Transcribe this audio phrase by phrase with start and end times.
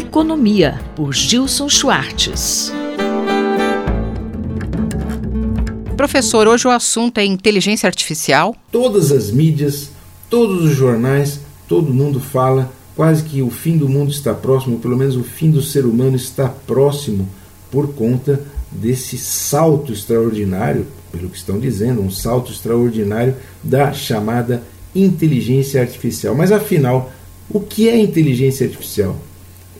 [0.00, 2.72] Economia, por Gilson Schwartz.
[5.94, 8.56] Professor, hoje o assunto é inteligência artificial.
[8.72, 9.90] Todas as mídias,
[10.30, 14.96] todos os jornais, todo mundo fala quase que o fim do mundo está próximo, pelo
[14.96, 17.28] menos o fim do ser humano está próximo
[17.70, 18.42] por conta
[18.72, 24.62] desse salto extraordinário, pelo que estão dizendo, um salto extraordinário da chamada
[24.94, 26.34] inteligência artificial.
[26.34, 27.12] Mas afinal,
[27.50, 29.20] o que é inteligência artificial?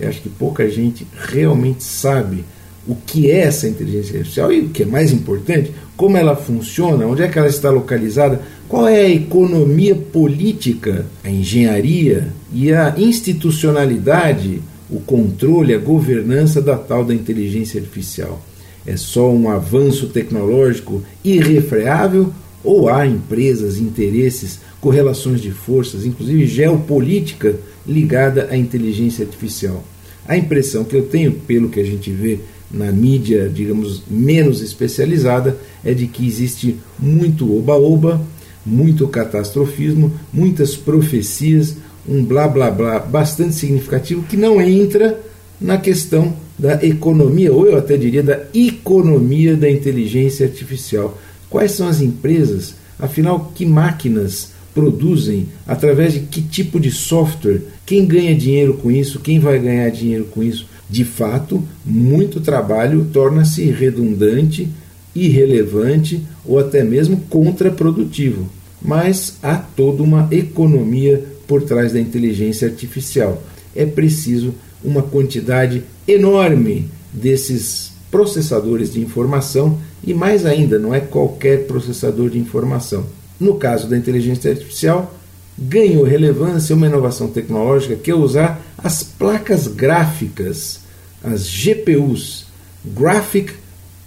[0.00, 2.44] Eu acho que pouca gente realmente sabe
[2.88, 7.06] o que é essa inteligência artificial e o que é mais importante, como ela funciona,
[7.06, 12.94] onde é que ela está localizada, qual é a economia política, a engenharia e a
[12.96, 18.40] institucionalidade, o controle, a governança da tal da inteligência artificial.
[18.86, 22.32] É só um avanço tecnológico irrefreável
[22.62, 29.84] ou há empresas, interesses, correlações de forças, inclusive geopolítica ligada à inteligência artificial?
[30.26, 32.38] A impressão que eu tenho, pelo que a gente vê
[32.70, 38.20] na mídia, digamos, menos especializada, é de que existe muito oba-oba,
[38.64, 41.76] muito catastrofismo, muitas profecias,
[42.08, 45.20] um blá blá blá bastante significativo que não entra
[45.60, 51.18] na questão da economia, ou eu até diria da economia da inteligência artificial.
[51.50, 52.76] Quais são as empresas?
[52.98, 55.48] Afinal, que máquinas produzem?
[55.66, 57.62] Através de que tipo de software?
[57.84, 59.18] Quem ganha dinheiro com isso?
[59.18, 60.66] Quem vai ganhar dinheiro com isso?
[60.88, 64.68] De fato, muito trabalho torna-se redundante,
[65.14, 68.48] irrelevante ou até mesmo contraprodutivo.
[68.80, 73.42] Mas há toda uma economia por trás da inteligência artificial.
[73.74, 81.66] É preciso uma quantidade enorme desses processadores de informação e mais ainda, não é qualquer
[81.66, 83.06] processador de informação.
[83.38, 85.14] No caso da inteligência artificial,
[85.58, 90.80] ganhou relevância uma inovação tecnológica que é usar as placas gráficas,
[91.22, 92.46] as GPUs,
[92.84, 93.52] Graphic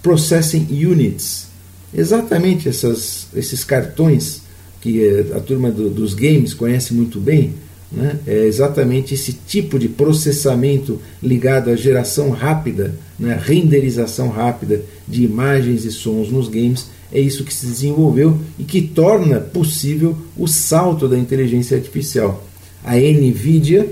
[0.02, 1.46] Processing Units,
[1.94, 4.42] exatamente essas, esses cartões
[4.80, 7.54] que a turma do, dos games conhece muito bem,
[7.94, 8.18] né?
[8.26, 13.40] é exatamente esse tipo de processamento ligado à geração rápida, né?
[13.42, 18.82] renderização rápida de imagens e sons nos games, é isso que se desenvolveu e que
[18.82, 22.44] torna possível o salto da inteligência artificial.
[22.82, 23.88] A NVIDIA,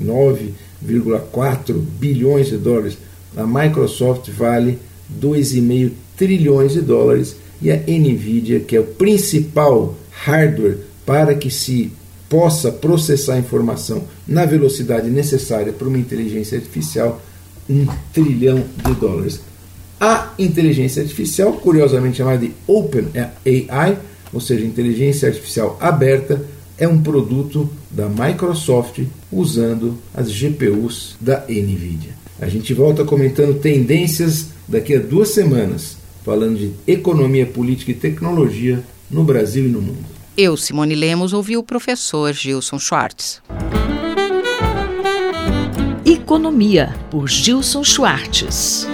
[0.00, 2.98] 9,4 bilhões de dólares.
[3.36, 4.78] A Microsoft vale
[5.20, 11.92] 2,5 trilhões de dólares e a Nvidia, que é o principal hardware para que se
[12.28, 17.20] possa processar informação na velocidade necessária para uma inteligência artificial,
[17.68, 19.40] um trilhão de dólares.
[20.00, 23.98] A inteligência artificial, curiosamente chamada de Open AI,
[24.32, 26.42] ou seja, inteligência artificial aberta,
[26.82, 32.10] é um produto da Microsoft usando as GPUs da Nvidia.
[32.40, 38.82] A gente volta comentando tendências daqui a duas semanas, falando de economia, política e tecnologia
[39.08, 40.04] no Brasil e no mundo.
[40.36, 43.40] Eu, Simone Lemos, ouvi o professor Gilson Schwartz.
[46.04, 48.88] Economia, por Gilson Schwartz.